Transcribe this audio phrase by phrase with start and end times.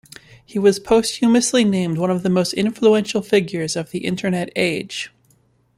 [0.43, 5.11] He was posthumously named one of the most influential figures of the Internet age.